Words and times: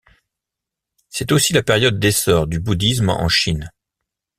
C'est 1.09 1.31
aussi 1.31 1.53
la 1.53 1.61
période 1.61 1.99
d'essor 1.99 2.47
du 2.47 2.59
bouddhisme 2.59 3.09
en 3.11 3.29
Chine. 3.29 3.69